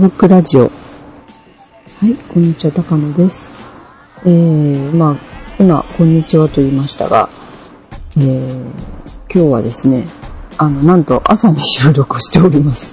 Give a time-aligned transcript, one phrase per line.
[0.00, 0.62] ブックラジオ。
[0.62, 0.68] は
[2.08, 3.52] い、こんにちは、高野です。
[4.24, 5.16] えー、まあ、
[5.58, 7.28] 今、こんにちはと言いましたが、
[8.16, 8.62] えー、
[9.30, 10.08] 今日はですね、
[10.56, 12.90] あの、なんと朝に収録しております。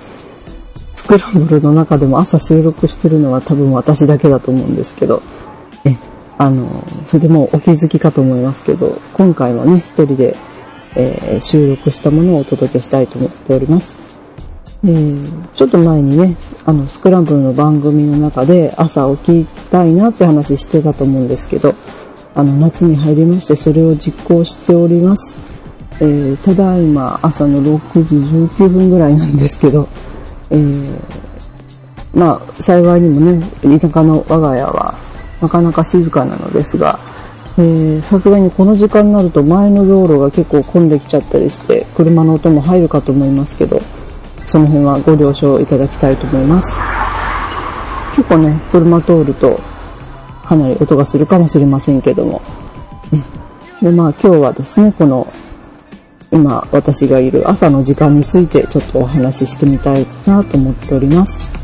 [0.98, 5.24] スクランブルの中でも朝収録してるのは多分私だけだと思うんですけど、
[5.86, 5.96] え、
[6.38, 10.36] あの、それでもうお気づきかと思いますけど、今回はね、一人で、
[10.96, 14.07] えー、収録したものをお届けしたいと思っております。
[14.88, 21.76] えー、ちょっと前にね、あの、スクランブルの番組の中で朝起きたいなって話してたと思うんですけど、
[22.34, 25.36] あの、夏に入りましてそれを実行しております。
[26.00, 29.90] えー、ただいま朝の6時19分ぐらいなんですけど、
[30.52, 30.98] えー、
[32.14, 33.46] まあ、幸いにもね、
[33.80, 34.96] 田舎の我が家は
[35.42, 36.98] なかなか静かなのですが、
[38.04, 43.82] さすがにこの時間になると前の道路が結構混んできちゃったりして、車の音も入るかと思いますけど、
[44.48, 46.74] その辺はご了承いただきたいと思います。
[48.16, 49.60] 結構ね、車通ると
[50.44, 52.42] かなり音がするかもしれませんけども。
[53.82, 55.32] で、まあ今日はですね、この
[56.32, 61.57] 今私がいる朝の時間についてちょっとお話ししてみたいなと思っております。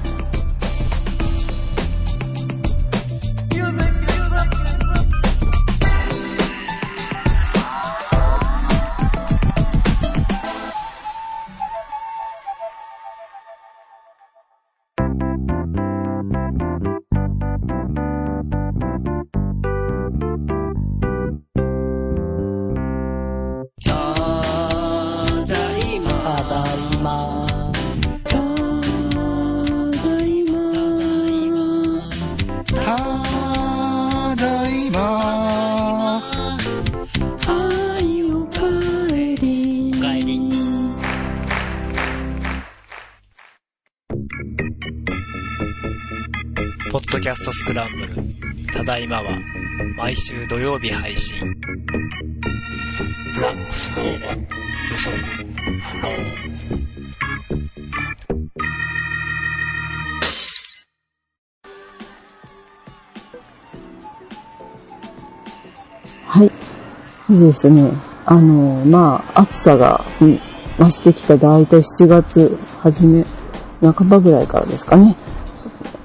[47.33, 48.13] ャストスクランブル。
[48.71, 49.39] ただいまは、
[49.97, 51.35] 毎週土曜日配信。
[53.41, 54.47] ラ、フロー、よ
[54.97, 55.17] そ、フ
[56.01, 56.53] ロー。
[66.27, 66.51] はい。
[67.27, 67.91] そうですね。
[68.25, 73.25] あの、まあ、暑さが、増してきた大体7月初め、
[73.81, 75.15] 半ばぐらいからですかね。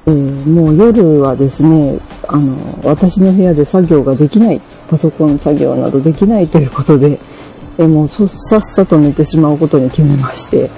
[0.09, 7.19] えー、もう夜はですね、あの、私の部屋で作業ができない、パソコン作業などできないということで、
[7.77, 8.25] えー、もうさ
[8.57, 10.71] っさと寝てしまうことに決めまして、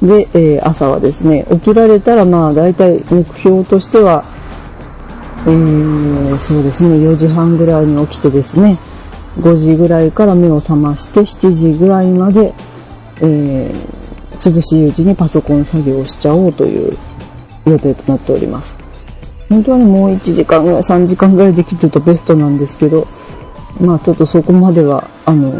[0.00, 4.24] で、えー、朝はですね、起きられたらまあ大体目標としては、
[5.46, 8.78] えー、そうですね、4時半ぐらいに起きてですね、
[9.40, 12.54] 5時ぐらいから目を覚まして7時ぐらいまで、
[13.20, 16.96] えー、涼しいうちにパソコン作業をしちゃおうという
[17.66, 18.76] 予定となっております。
[19.48, 23.06] 本当はね、もう1時間ぐらい、3時間ぐらいできるとベストなんですけど、
[23.80, 25.52] まあちょっとそこまでは、あの、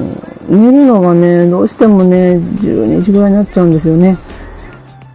[0.48, 4.16] 寝るのがね、どうしてもね、12時ぐらいになっちゃうんですよね。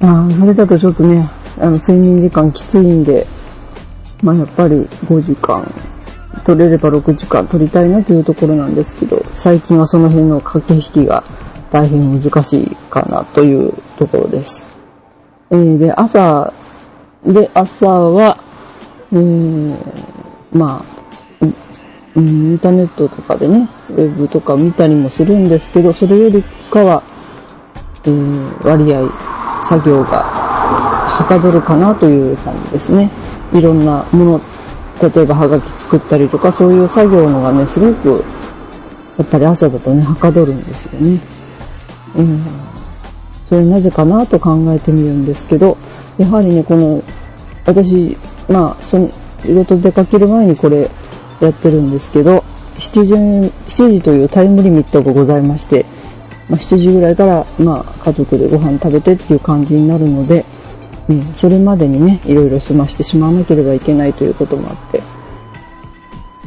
[0.01, 1.29] ああそれだとちょっとね、
[1.59, 3.25] あの、睡眠時間きついんで、
[4.21, 5.65] まあやっぱり5時間、
[6.45, 11.23] 取れれば6時間取りたいなというところなんですけど、最近はその辺の駆け引きが
[11.71, 14.63] 大変難しいかなというところです。
[15.51, 16.53] えー、で、朝
[17.25, 18.37] で、朝は、
[19.11, 19.77] えー、
[20.53, 20.99] まあ、
[22.15, 27.03] インターネットとかでね、ウェブとか見たりもするんですけど、それよりかは、
[28.05, 29.09] えー、割合、
[29.61, 33.09] 作業がはかどるかなという感じですね。
[33.53, 34.41] いろんなもの、
[35.01, 38.23] 例えばハガキ作ったりとか、そういう作業のがね、すごく、
[39.17, 41.19] やっぱり朝だとね、はかどるんですよね。
[42.15, 42.68] うん。
[43.49, 45.75] それなぜかなと考えてみるんですけど、
[46.17, 47.03] やはりね、この、
[47.65, 48.15] 私、
[48.47, 49.09] まあ、その、
[49.39, 50.89] 仕事出かける前にこれ
[51.39, 52.43] やってるんですけど、
[52.77, 55.85] 7時、7時というタイムリミットがございまして、
[56.47, 60.45] まあ、7時ぐらいから、まあ、家族でご飯食べてっていう感じになるので、
[61.07, 65.01] ね、それまでにね、いろいろ済ましてしまわなければいけないということもあって。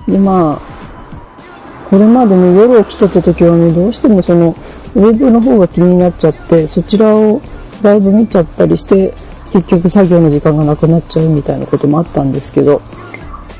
[0.08, 0.72] で、まあ、
[1.90, 4.54] これまでね、夜起きてた時はね、どうしてもその、
[4.94, 7.40] ウェブの方が気になっちゃって、そちらを
[7.82, 9.12] だいぶ見ちゃったりして、
[9.52, 12.80] 結局作業の時間がなくなっちゃうみたいなこともあったんですけど、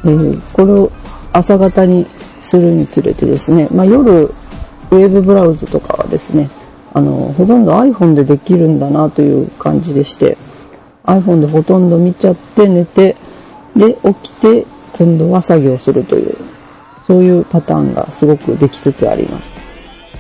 [0.04, 0.90] えー、これを
[1.32, 2.06] 朝方に
[2.40, 6.50] するにつれてですね、まあ、夜、ウェブブラウズとかはですね、
[6.94, 10.36] あの、ほとんど iPhone でできるんだなという感じでして、
[11.04, 13.16] iPhone でほとんど見ちゃって寝て、
[13.74, 16.36] で、起きて、今度は作業するという、
[17.06, 19.61] そういうパターンがすごくできつつあります。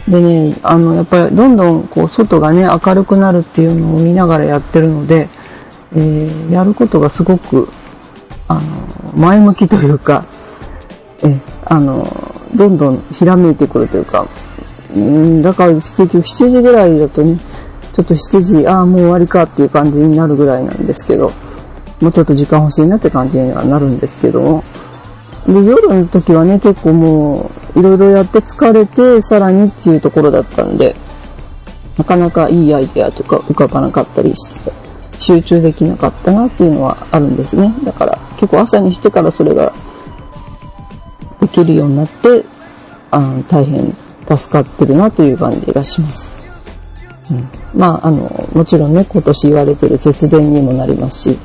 [0.08, 5.28] でね、あの、やっぱりどんどんこう外がね、明るくなるっていうのを見ながらやってるので、
[5.94, 7.68] えー、やることがすごく、
[8.48, 8.60] あの、
[9.16, 10.24] 前向きというか、
[11.22, 12.06] え、あの、
[12.54, 14.26] どんどんひらめいてくるというか、
[14.94, 17.38] うん、だから結局7時ぐらいだとね、
[17.94, 21.30] ちょっと7時、ああ、もう終わりかっていう感じになるぐらいなんですけど、
[22.00, 24.64] もうちょっと時間欲しいなって感じにはなるんですけども、
[25.46, 30.94] で、夜の時はね、結構もう、いろいろやって疲れて、さらにっていうところだったんで、
[31.98, 34.72] なかなかいいアイデアとか浮かばなかったりして、
[35.18, 37.72] 集中できなかったなっていうのはあるんですね。
[37.84, 39.72] だから結構朝にしてからそれが
[41.40, 42.44] できるようになって、
[43.10, 43.94] あの大変
[44.28, 46.30] 助かってるなという感じがします。
[47.30, 51.38] うん、まあ、あの、もちろんね、今年言われてる節電にもなりますし、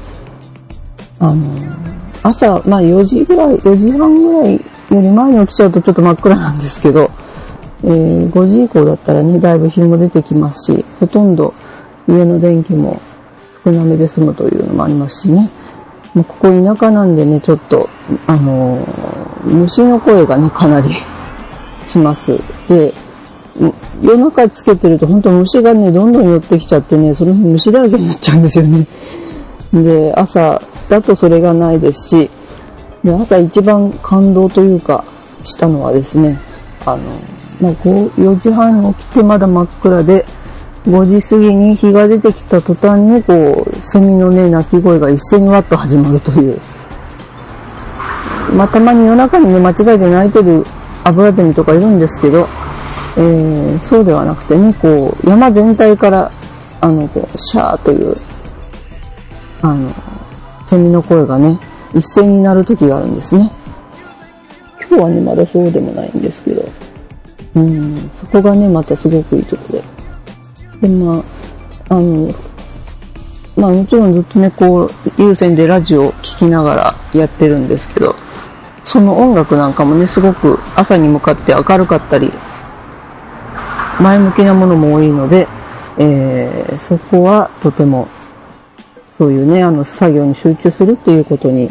[1.19, 1.86] あの、
[2.27, 7.09] 朝、まあ4時ぐらい、4時半ぐらいより前に起きちゃうとちょっと真っ暗なんですけど、
[7.83, 11.53] えー、5時以降だったらね、だいぶ日も出てきますし、ほとんど
[12.07, 13.01] 家の電気も
[13.63, 15.49] 少なめで済むというのもありますしね。
[16.13, 17.89] もうここ田舎なんでね、ちょっと、
[18.25, 20.95] あのー、虫の声がね、かなり
[21.85, 22.39] します。
[22.67, 22.93] で、
[24.01, 28.87] 夜中つけてると本当虫がね、どんどん寄ってきちゃってね、その日虫だらけになっちゃうんですよね。
[29.73, 32.29] で、朝だとそれがないですし、
[33.03, 35.03] で、朝一番感動というか、
[35.43, 36.37] したのはですね、
[36.85, 37.03] あの、
[37.61, 40.25] まあ、4時半起きてまだ真っ暗で、
[40.85, 46.59] 5時過ぎに日が出てきた途端に、こう、セミのね、鳴き声が一斉にワッと始まるという。
[48.55, 50.65] まあ、たまに夜中にね、間違えて鳴いてる
[51.03, 52.47] アブラゼミとかいるんですけど、
[53.17, 56.31] えー、そうではなくてね、こう、山全体から、
[56.79, 58.15] あの、こう、シャーという、
[59.61, 59.89] あの、
[60.67, 61.57] セミの声がね、
[61.95, 63.49] 一斉になる時があるんですね。
[64.89, 66.69] 今日はね、まだそうでもないんですけど、
[67.55, 69.83] うん、そこがね、またすごくいいとこで。
[70.81, 71.23] で、ま
[71.89, 72.33] あ、あの、
[73.55, 78.15] まあもちろんずっとね、こう、有線でラジオを聴きながらやってるんですけど、
[78.83, 82.31] その音楽なんかもね、すごく朝に向かって明るかったり、
[83.99, 85.47] 前向きなものも多いので、
[85.97, 88.07] えー、そこはとても、
[89.17, 91.69] そういうね、あの、作業に集中するっていうことに、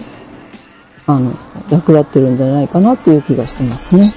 [1.07, 1.33] あの、
[1.71, 4.13] 役立ってるんじゃないかなっていう気がしてますね。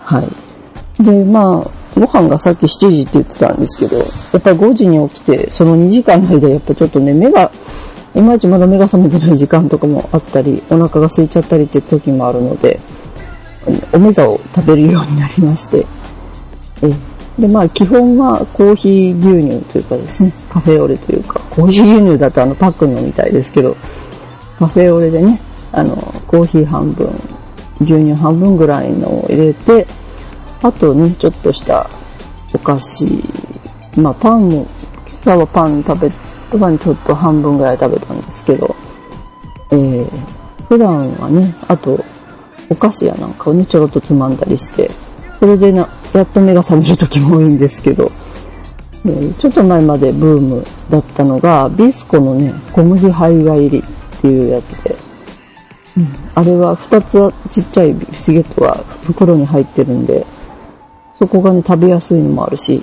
[0.00, 1.02] はい。
[1.02, 7.50] で、まあ、ご飯がさっき7時って言ってたんですけど、やっぱり5時に起きて、その2時間の間、やっぱちょっとね、目が、
[8.14, 12.80] いまいちまだ目が覚めてない時間とかもあったり、お腹が空いちゃったりって時もあるので、
[13.92, 15.86] おめざを食べるようになりまして、
[16.82, 16.92] え
[17.40, 23.76] で、まあ、基本はコーヒー牛乳というかですね、カフェオレというか、コーヒー牛乳だとあのパックのみたいですけど、
[24.58, 25.40] カフェオレでね、
[25.72, 25.96] あの、
[26.26, 27.08] コーヒー半分、
[27.80, 29.86] 牛乳半分ぐらいのを入れて、
[30.62, 31.88] あとね、ちょっとした
[32.52, 33.06] お菓子、
[33.96, 34.66] まあパンも、
[35.24, 38.76] 今日はパン食べ、パンちょっと半分ぐらい食べたんですけど、
[39.72, 40.06] えー、
[40.68, 42.04] 普段はね、あと、
[42.68, 44.90] お菓子やなんかをね、ちょろっとつまんだりして、
[45.38, 48.10] それでな、やっと目が覚める時も多いんですけど、
[49.06, 54.96] え、ちょっと前までブームだったのが、ビスコのね、小麦胚芽入りっていうやつで、
[55.96, 58.74] うん、あれは2つちっちゃいビスケットが
[59.04, 60.26] 袋に入ってるんで、
[61.18, 62.82] そこがね、食べやすいのもあるし、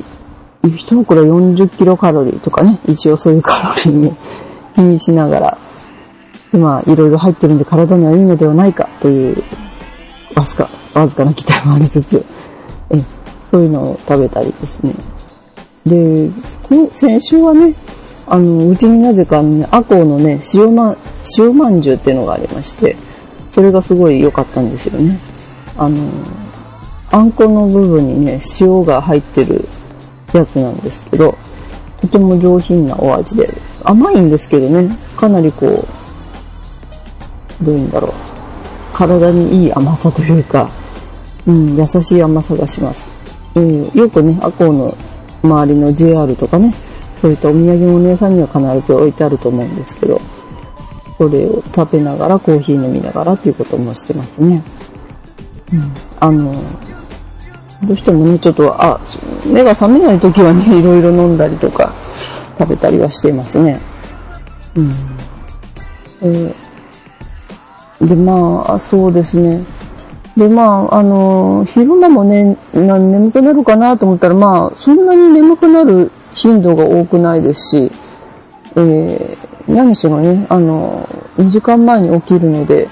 [0.63, 4.17] 一袋40キロカロリーとかね、一応そういうカロリーも
[4.75, 5.57] 気にしながら、
[6.51, 9.43] でまあ、いろいろ入ってるんで体にはいいのではないかという、
[10.35, 12.25] わずか、わずかな期待もありつつ、
[13.51, 14.93] そういうのを食べたりですね。
[15.85, 16.29] で、
[16.67, 17.73] この先週はね、
[18.25, 20.95] あの、うちになぜかね、アコウのね、塩ま、
[21.39, 22.95] 塩まんじゅうっていうのがありまして、
[23.51, 25.17] それがすごい良かったんですよね。
[25.77, 25.97] あの、
[27.09, 29.65] あんこの部分にね、塩が入ってる
[30.33, 31.37] やつなんですけど、
[32.01, 33.49] とても上品なお味で、
[33.83, 38.11] 甘いんですけどね、かなりこう、どういうんだろう、
[38.93, 40.69] 体にいい甘さというか、
[41.47, 43.09] うん、優しい甘さがします。
[43.55, 44.95] うん、よくね、アコウの
[45.43, 46.73] 周りの JR とかね、
[47.21, 50.21] そういったお土産物屋さんには必ず置いてあると思うんですけど、
[51.17, 54.61] それを食べながらコーヒー飲みながらっていうこともしてますね。
[55.73, 56.53] うん、あの、
[57.83, 58.99] どうしてもね、ちょっと、あ、
[59.45, 61.93] 目が覚めない時はね、 いろいろ飲んだりとか、
[62.57, 63.79] 食べたりはしてますね。
[64.75, 64.91] うん。
[66.21, 69.63] えー、で、まあ、そうですね。
[70.37, 77.91] で、まあ、あの、昼間もね、な眠くなるかなと思ったら、まあ、そんなに眠くなる頻度が多くないですし、
[78.75, 82.87] えー、何しろね、あの、2時間前に起きるので、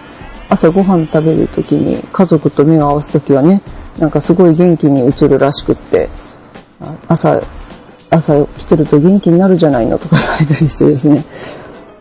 [0.49, 3.61] 朝ご飯食べるときに家族と目を合わすときはね、
[3.99, 6.09] なんかすごい元気に映るらしくって、
[7.07, 7.39] 朝、
[8.09, 11.23] 朝来てると元気になるじゃないのとか言われたりしてですね、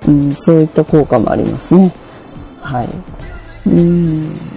[0.08, 1.92] うん、そういった効果もありますね。
[2.62, 2.88] はい。
[3.66, 4.53] うん。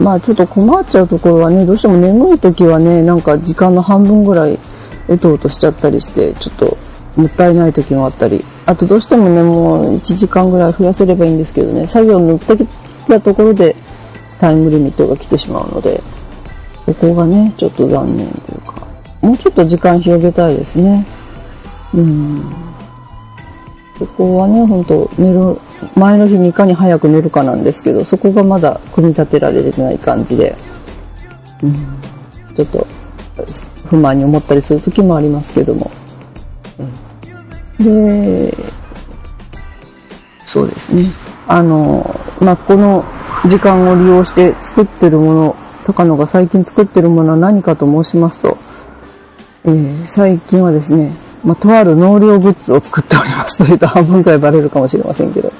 [0.00, 4.58] まあちょっと困っちゃうところはね、どうしても眠い時はね、なんか時間の半分ぐらい、
[5.08, 6.76] えとうとしちゃったりして、ちょっと
[7.16, 12.66] もったいない時もあったり、あとどうしてもね、もう1時間ぐらい増やせればいいんですけどね、作業塗ってき
[13.08, 13.76] たところで
[14.40, 16.02] タイムリミットが来てしまうので、
[16.86, 18.86] そこがね、ちょっと残念というか、
[19.22, 21.06] もうちょっと時間広げたいですね。
[21.94, 22.52] うん。
[23.98, 25.56] そこはね、ほんと寝る、
[25.96, 30.56] 前の日にいかに早く寝るかなんですけど、そこがまだ組み立てられてない感じで、
[31.62, 31.74] うん、
[32.54, 32.86] ちょっと
[33.88, 35.90] 不満に思ったりする時もありますけども。
[36.78, 37.04] うん
[37.78, 38.54] で、
[40.46, 41.10] そうですね。
[41.48, 43.04] あの、まあ、この
[43.46, 48.56] 時間を利用して作ってるもの、高野が最近作ってるものは何かと申しますと、
[49.64, 51.12] えー最近はですね、
[51.44, 53.58] まあ、とある農業グッズを作っております。
[53.58, 55.52] というと半分くらいバレるかもしれませんけど、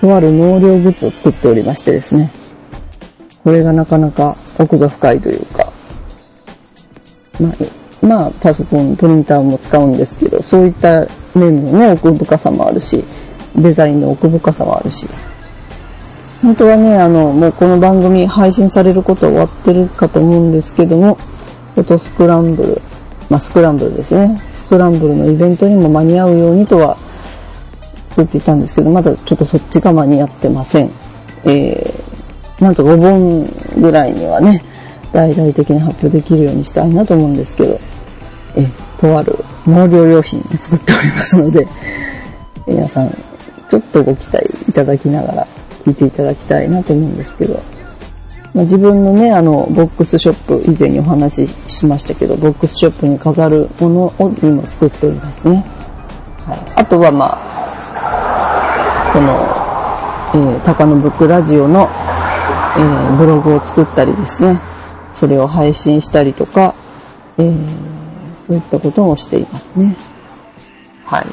[0.00, 2.30] とある農業グッズを作っておりましてですね、
[3.44, 5.72] これがなかなか奥が深いというか、
[7.40, 13.04] まあ、まあ、パソコン、プリンターも使うんですけど、そういった面のね、奥深さもあるし、
[13.56, 15.08] デザインの奥深さもあるし、
[16.42, 21.16] 本当はね、あの、もうこの番組配信されること終わってるかと思うんですけども、
[21.74, 22.80] フォトスクランブル、
[23.28, 24.38] まあスクランブルですね。
[24.68, 26.98] スクランブルのイベントにも間に合うようにとは
[28.08, 30.90] 作っていたんですけど、まだちょっとそっちが間に合ってません。
[31.44, 34.62] えー、なんと5本ぐらいにはね、
[35.10, 37.80] 大々的に発表できるようにしたいなと思うんですけど、
[38.56, 38.66] え
[39.00, 41.66] とある農業用品を作っておりますので、
[42.66, 43.10] 皆さん、
[43.70, 45.46] ちょっとご期待いただきながら
[45.86, 47.58] 聞いていただきたいなと思うんですけど、
[48.54, 55.64] まあ、自分のね、あの、ボックスショップ、以前にお話ししましたけど、ボックスショップに飾るものを今作っておりますね。
[56.46, 56.58] はい。
[56.76, 61.88] あとはまあ、この、えー、高野ブックラジオの、
[62.76, 64.60] えーブログを作ったりですね、
[65.12, 66.74] それを配信したりとか、
[67.36, 67.88] えー
[68.48, 69.94] そういったこともしていますね。
[71.04, 71.26] はい。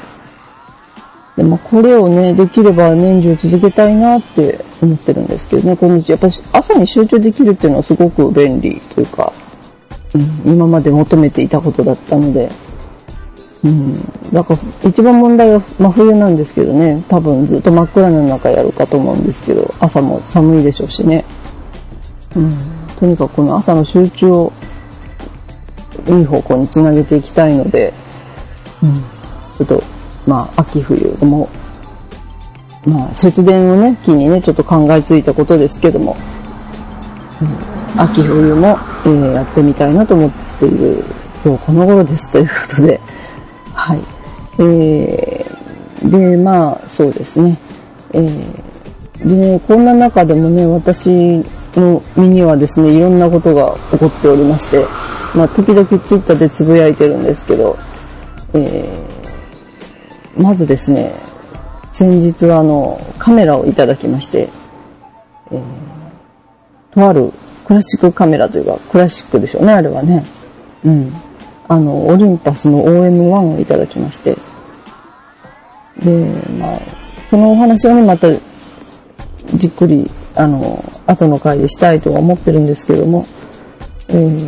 [1.35, 9.33] でもこれをね、できれば年中続けたいなって思ってるんですけどね、このやっぱり朝に集中できるっていうのはすごく便利というか、
[10.13, 12.49] うん、今まで求めていたことだったので、
[13.65, 13.93] うん、
[14.31, 21.25] だから一番問題は真冬なんですけどね、多分ずっと真っ暗の中やるかと思うんですけど、朝も寒いでしょうしね。
[22.35, 22.53] うん、
[22.97, 24.53] とにかくこの朝の集中を
[26.07, 27.91] いい方向につなげていきたいので、
[28.83, 28.93] うん、
[29.57, 29.83] ちょっと、
[30.25, 31.50] まあ、秋冬も、
[32.86, 36.15] まあ、節電をね、機にね、ちょっと考えついたことですけども、
[37.41, 38.67] うん、秋冬も、
[39.05, 41.03] えーやってみたいなと思っている
[41.44, 43.00] 今日この頃ですということで、
[43.74, 44.01] はい。
[44.58, 47.58] えー、で、まあ、そうですね。
[48.13, 51.44] えー、でね、こんな中でもね、私
[51.75, 54.86] の身にはですね、いろんなことが起こっておりまして、
[55.36, 57.77] まあ、時々ツイッターでつぶやいてるんですけど、
[58.55, 59.04] え、
[60.37, 61.13] まずですね、
[61.91, 64.49] 先日はあの、カメラをいただきまして、
[65.51, 67.31] えー、とある
[67.65, 70.25] クラシックカメラというか、クラシックでしょうね、あれはね。
[70.83, 71.11] うん。
[71.67, 74.37] あの、オリンパスの OM1 をいただきまして。
[76.03, 76.79] で、まあ、
[77.29, 78.27] そのお話はね、また、
[79.55, 83.25] じっくり、あの、後の回でしたいとは思ってるんですけども、
[84.09, 84.47] えー、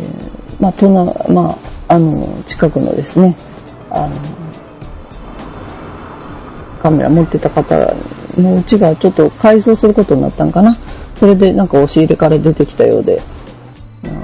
[0.60, 3.34] まあ、都内、まあ、あの、近くのですね、
[3.90, 4.10] あの、
[6.82, 7.94] カメラ持ってた方
[8.36, 10.76] のうちがちょっと改装することになったんかな。
[11.18, 13.20] それでなんか押し入れから出てきたようで、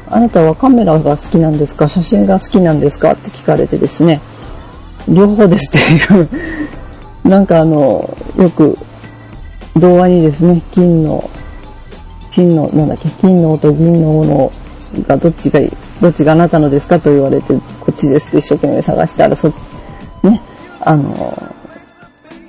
[0.09, 1.89] あなたはカメラが好きなんですか？
[1.89, 3.13] 写真が好きなんですか？
[3.13, 4.21] って聞かれてですね、
[5.09, 5.79] 両方ですって
[6.15, 6.29] いう、
[7.29, 8.09] なんかあの、
[8.39, 8.79] よく
[9.77, 11.29] 動画にですね、金の、
[12.31, 14.53] 金の、なんだっけ、金のと銀の斧
[15.09, 17.01] がどっちがいい、どっちがあなたのですか？
[17.01, 19.53] と言われて、こっちですって一生懸命探したら、そ、
[20.23, 20.41] ね、
[20.81, 21.54] あの、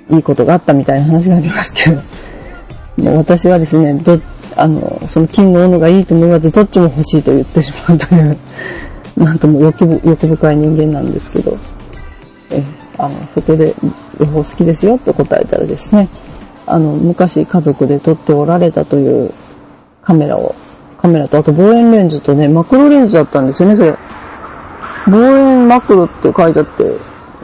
[0.09, 2.01] いいことがあったみたいな話がありますけど、
[2.97, 4.19] もう私はですね、ど、
[4.55, 8.37] あの、その金の斧がいいとも言わず、どっちも欲しいと言ってしまうという、
[9.17, 11.57] なんとも欲欲深い人間なんですけど、
[12.51, 12.63] え、
[12.97, 13.73] あの、そこで
[14.19, 16.07] 両方好きですよと答えたらですね、
[16.67, 19.31] あの、昔家族で撮っておられたという
[20.03, 20.55] カメラを、
[21.01, 23.95] カメラとあと望遠レンズとね、マクロレンズだったんですよね、それ。
[25.07, 26.83] 望遠マクロって書いてあって、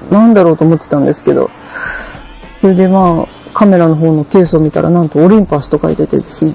[0.10, 1.50] なんだろうと思ってたんですけど、
[2.62, 6.54] それでまあ、カメラの方のケースを見たらなんとオリンパスと書いててですね、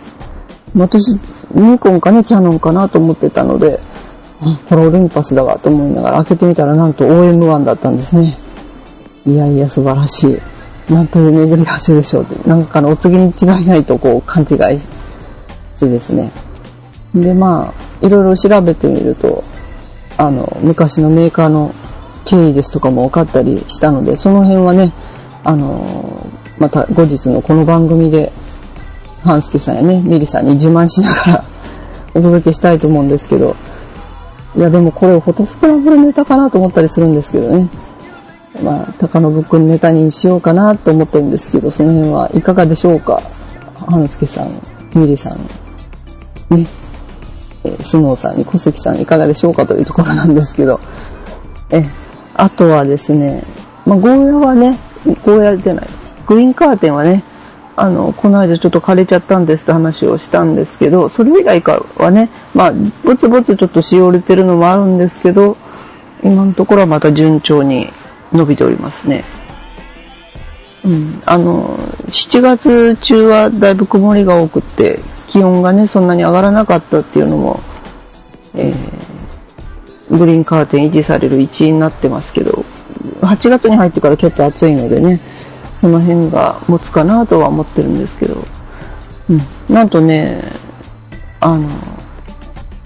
[0.76, 1.08] 私、
[1.52, 3.80] ニコンかね、キャノンかなと思ってたので、
[4.40, 8.36] あこれオリンパスだわと思いながら開けてみたらなんと OM1 だったんですね。
[9.26, 10.38] いやいや素晴らしい。
[10.92, 14.84] なんという巡り合わせでしょうって、なんかのお告げに違いないとこう勘違いし
[15.80, 16.30] てですね。
[17.12, 19.42] で、まあ、いろいろ調べてみると、
[20.18, 21.74] あの、昔のメーカーの
[22.24, 24.92] 経緯ですとかも分かったりしたので、その辺はね、
[25.46, 26.26] あの、
[26.58, 28.32] また後日のこの番組で、
[29.22, 31.44] 半助さんやね、ミリさんに自慢しながら
[32.14, 33.54] お届けしたいと思うんですけど、
[34.56, 37.68] いやでもこれフォトスクランブルネタかなと思ったりするんですけどね。
[38.60, 43.22] まあ、高信くんネタにしようかなと思ってるんですけど、その辺はいかがでしょうか？
[43.86, 44.50] 半助さん、
[44.98, 46.66] ミリさん、ね、
[47.62, 50.80] えー、スノーさんに小関さんいかがでしょうかというところなんですけど、
[51.70, 51.84] え、
[52.34, 53.44] あとはですね、
[53.84, 54.76] まあ、ゴーヤはね、
[55.06, 55.88] ゴーヤじゃない、
[56.26, 57.22] グリーンカーテンはね、
[57.76, 62.72] あの、この間ちょっと枯れちゃったんですって話をしたんですけど、それ以外かはね、まあ、
[63.04, 65.58] ぼつぼつちょっとしおれてるのもあるんですけど、
[66.22, 67.90] 今のところはまた順調に
[68.32, 69.24] 伸びておりますね。
[70.84, 77.60] うん、あの、7月中はだいぶ曇りが多くって、気温がね、そんなに上がらなかったっていうのも、
[78.54, 82.64] えー、グリーンカーテン維持される一因になってますけど、
[83.20, 85.20] 8月に入ってからちょっと暑いのでね、
[85.80, 88.44] その辺が持つかなとは思ってるんですけど、
[89.28, 89.74] うん。
[89.74, 90.42] なんとね、
[91.40, 91.68] あの、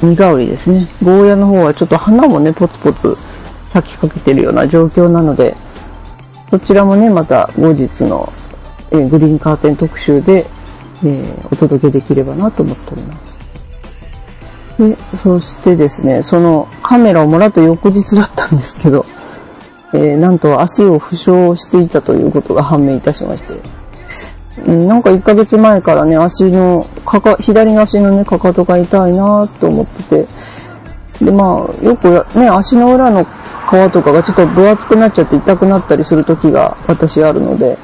[0.02, 0.86] 苦香りですね。
[1.02, 3.16] ゴーヤの方はちょっと花もね、ポツポツ
[3.72, 5.54] 咲きかけてるような状況なので、
[6.50, 8.32] そちらもね、また後日の、
[8.90, 10.46] え、グリーンカーテン特集で、
[11.04, 13.38] えー、お届けできればなと思っております。
[14.78, 19.06] で、そしてですね、そのカメラをもらった翌日だったんですけど、
[19.92, 23.60] えー、なんと足を負傷していたということが判明いたしまして、
[24.66, 37.76] うん、なんか1ヶ月前からね、足の、かか、左の足のね、かかとが痛いなと思ってて、で、まあ、よくね、足の裏の皮とかがちょっと分厚くなっちゃって痛くなったりする時が私あるので、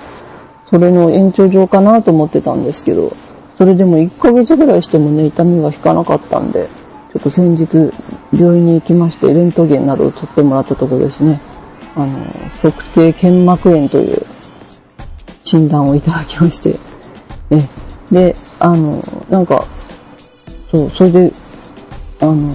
[0.71, 3.13] それの延長上かなと思ってたんですけど、
[3.59, 6.67] それでも1ヶ月ぐらいしてもね、痛みが引かなかったんで、
[7.13, 7.93] ちょっと先日
[8.33, 11.41] 病院に行きまして、レントゲンなどを取ってもらったところですね。
[11.97, 12.25] あの、
[12.63, 14.23] 測定腱膜炎という
[15.45, 16.79] 診断をいただきまして、
[17.49, 17.67] ね。
[18.13, 19.65] で、あの、なんか、
[20.71, 21.33] そう、それで、
[22.21, 22.53] あの、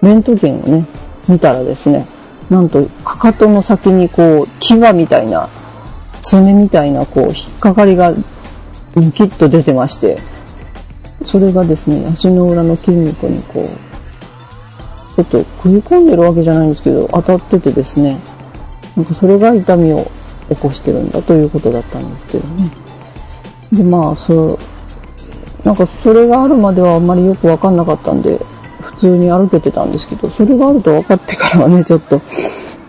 [0.00, 0.86] レントゲンをね、
[1.28, 2.06] 見たらですね、
[2.48, 5.48] なんと、かかとの先にこう、牙みたいな、
[6.20, 8.14] 爪みたいな、こう、引っかかりが、
[8.94, 10.18] ニキッと出てまして、
[11.24, 13.91] それがですね、足の裏の筋肉にこう、
[15.16, 18.18] ちょっと食い込んでるわけじゃないんですけど、当たっててですね、
[18.96, 20.10] なんかそれが痛みを
[20.48, 22.70] 起こしてるんだということだったんですけどね。
[23.72, 24.58] で、まあ、そう、
[25.64, 28.38] なんかそれがあるまではあんまりよくわかんなかったんで、
[28.80, 32.20] 普通に歩けてたんですけど、それがあると分かってからはね、ちょっと、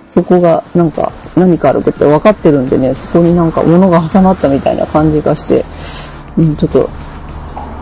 [0.07, 5.65] そこがなんか何か歩くって分かってるんでね、そこになんか物が挟まったみたいな感じがして、
[6.37, 6.89] うん、ちょっと、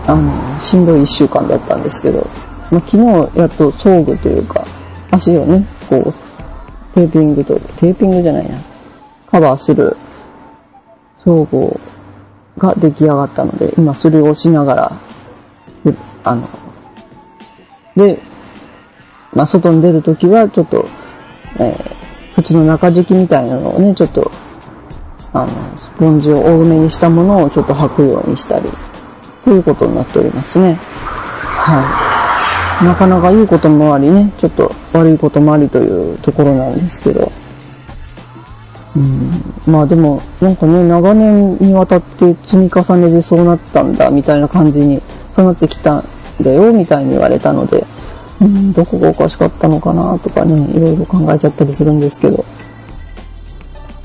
[0.07, 2.25] あの、しんどい一週間だったんですけど、
[2.71, 4.65] まあ、昨日やっと装具というか、
[5.11, 6.13] 足をね、こう、
[6.95, 8.57] テーピングと、テーピングじゃないな、
[9.29, 9.95] カバーする
[11.23, 11.79] 装具
[12.57, 14.91] が出来上がったので、今それをしながら、
[16.23, 16.47] あの、
[17.95, 18.19] で、
[19.33, 20.87] まあ、外に出るときは、ちょっと、
[21.59, 24.31] えー、普通の中敷きみたいなのをね、ちょっと、
[25.33, 28.69] あの、スポンジを多めにしたものをちょっと履くようにしたり、
[29.43, 30.75] ということになっておりますね。
[30.75, 32.10] はい。
[32.83, 37.31] なかなかいいこともありね、ちょっと悪いこともありというところなんですけど。
[38.95, 45.01] うん、まあでも、なんかね、長年にわたって積み重ねでそうなったんだ、みたいな感じに、
[45.35, 46.03] そうなってきたん
[46.41, 47.85] だよ、みたいに言われたので、
[48.41, 52.43] うん、どこがおかしかったのかな、とかね、いろいろ考えちゃったりするんですけど。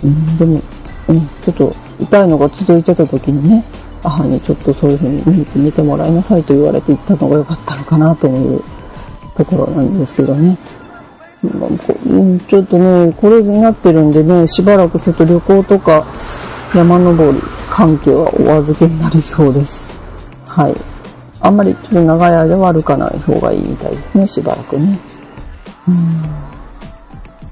[0.04, 0.60] うん、でも、
[1.08, 3.64] うん、ちょっと痛いのが続いちゃった時にね、
[4.08, 8.62] 母にちょっとそういう風に見て見てもらいなさいと言われて行ったのが良かったのかなという
[9.36, 10.56] ところなんですけどね。
[12.48, 16.06] ちょっとね、これになってるんでね、しばらくちょっと旅行とか
[16.74, 17.40] 山登り
[17.70, 19.84] 関係はお預けになりそうです。
[20.46, 20.74] はい。
[21.40, 24.98] あんまりちょっと長い間は歩かない方がいいみたいですね、しばらくね。
[25.88, 26.56] うん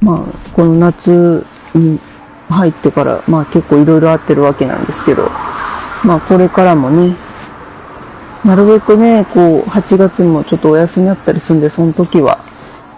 [0.01, 1.99] まあ、この夏に
[2.49, 5.31] 入ってから、まあ結構いろいろあってるわけなんですけど、
[6.05, 7.17] まあこれからもね、
[8.45, 12.45] なるべくね、こう、8月にもちょっとお休みあったりするんで、その時は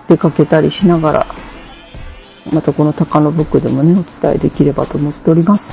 [0.09, 1.27] 出かけたりしながら、
[2.53, 5.73] またこの高野ブックでもね、お伝えできればと思っております。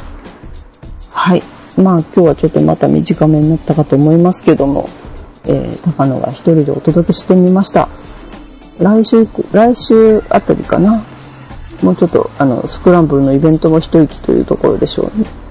[1.11, 1.43] はい。
[1.75, 4.87] まあ今日はちょっとまた短めになったかと思いますけども、
[5.45, 7.89] えー、高野が一人でお届けしてみました。
[8.77, 11.03] 来週、来週あたりかな。
[11.81, 15.42] もうちょっと、あの、スクランブルのイベントも一息というところでしょうね。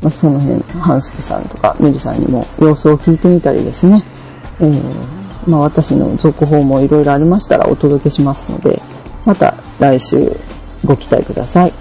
[0.00, 4.02] まあ、その辺、ハンスケさんとかミリさんにも様子を聞いてみたりですね。
[4.60, 8.80] えー、まあ、私の続報もいろいろありましたらお届けしますので、
[9.24, 10.36] また来週
[10.84, 11.72] ご期待ください。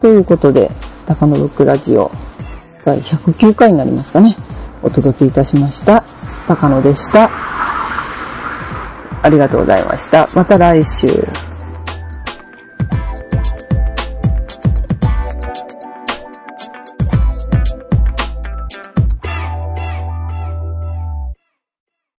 [0.00, 0.70] ということで、
[1.06, 2.10] 高野ブックラジオ
[2.84, 4.36] 第109回になりますかね。
[4.82, 6.04] お届けいたしました。
[6.46, 7.30] 高野でした。
[9.22, 10.28] ありがとうございました。
[10.34, 11.08] また来週。